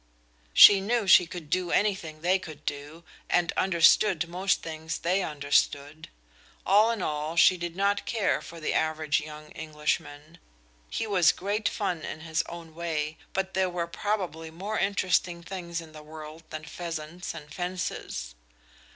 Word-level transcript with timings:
She 0.55 0.81
knew 0.81 1.05
she 1.05 1.27
could 1.27 1.47
do 1.51 1.69
anything 1.69 2.21
they 2.21 2.39
could 2.39 2.65
do, 2.65 3.03
and 3.29 3.51
understood 3.51 4.27
most 4.27 4.63
things 4.63 4.97
they 4.97 5.21
understood. 5.21 6.09
All 6.65 6.89
in 6.89 7.03
all, 7.03 7.35
she 7.35 7.55
did 7.55 7.75
not 7.75 8.07
care 8.07 8.41
for 8.41 8.59
the 8.59 8.73
average 8.73 9.21
young 9.21 9.51
Englishman. 9.51 10.39
He 10.89 11.05
was 11.05 11.31
great 11.31 11.69
fun 11.69 12.01
in 12.01 12.21
his 12.21 12.41
own 12.49 12.73
way, 12.73 13.19
but 13.33 13.53
there 13.53 13.69
were 13.69 13.85
probably 13.85 14.49
more 14.49 14.79
interesting 14.79 15.43
things 15.43 15.81
in 15.81 15.91
the 15.91 16.01
world 16.01 16.45
than 16.49 16.65
pheasants 16.65 17.35
and 17.35 17.53
fences. 17.53 18.33